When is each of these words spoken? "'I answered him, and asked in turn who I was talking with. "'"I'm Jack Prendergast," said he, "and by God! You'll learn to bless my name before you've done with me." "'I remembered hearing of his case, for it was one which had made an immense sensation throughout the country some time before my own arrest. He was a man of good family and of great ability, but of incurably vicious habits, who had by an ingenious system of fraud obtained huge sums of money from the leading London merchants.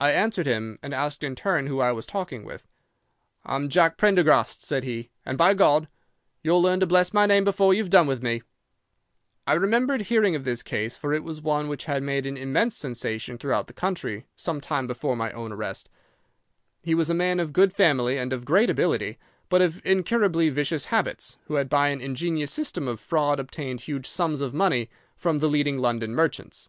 "'I 0.00 0.10
answered 0.10 0.46
him, 0.46 0.80
and 0.82 0.92
asked 0.92 1.22
in 1.22 1.36
turn 1.36 1.68
who 1.68 1.78
I 1.78 1.92
was 1.92 2.06
talking 2.06 2.44
with. 2.44 2.66
"'"I'm 3.44 3.68
Jack 3.68 3.96
Prendergast," 3.96 4.64
said 4.64 4.82
he, 4.82 5.10
"and 5.24 5.38
by 5.38 5.54
God! 5.54 5.86
You'll 6.42 6.60
learn 6.60 6.80
to 6.80 6.88
bless 6.88 7.14
my 7.14 7.24
name 7.24 7.44
before 7.44 7.72
you've 7.72 7.88
done 7.88 8.08
with 8.08 8.20
me." 8.20 8.42
"'I 9.46 9.52
remembered 9.52 10.02
hearing 10.02 10.34
of 10.34 10.44
his 10.44 10.64
case, 10.64 10.96
for 10.96 11.12
it 11.14 11.22
was 11.22 11.40
one 11.40 11.68
which 11.68 11.84
had 11.84 12.02
made 12.02 12.26
an 12.26 12.36
immense 12.36 12.76
sensation 12.76 13.38
throughout 13.38 13.68
the 13.68 13.72
country 13.72 14.26
some 14.34 14.60
time 14.60 14.88
before 14.88 15.14
my 15.14 15.30
own 15.30 15.52
arrest. 15.52 15.88
He 16.82 16.92
was 16.96 17.08
a 17.08 17.14
man 17.14 17.38
of 17.38 17.52
good 17.52 17.72
family 17.72 18.18
and 18.18 18.32
of 18.32 18.44
great 18.44 18.68
ability, 18.70 19.18
but 19.48 19.62
of 19.62 19.80
incurably 19.86 20.48
vicious 20.48 20.86
habits, 20.86 21.36
who 21.44 21.54
had 21.54 21.68
by 21.68 21.90
an 21.90 22.00
ingenious 22.00 22.50
system 22.50 22.88
of 22.88 22.98
fraud 22.98 23.38
obtained 23.38 23.82
huge 23.82 24.06
sums 24.08 24.40
of 24.40 24.52
money 24.52 24.90
from 25.14 25.38
the 25.38 25.46
leading 25.48 25.78
London 25.78 26.12
merchants. 26.12 26.68